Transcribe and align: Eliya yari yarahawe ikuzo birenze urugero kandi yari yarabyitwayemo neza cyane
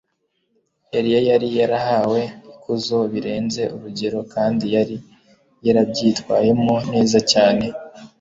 Eliya 0.97 1.21
yari 1.29 1.47
yarahawe 1.59 2.21
ikuzo 2.51 2.97
birenze 3.13 3.61
urugero 3.75 4.19
kandi 4.33 4.65
yari 4.75 4.95
yarabyitwayemo 5.65 6.75
neza 6.91 7.19
cyane 7.31 7.65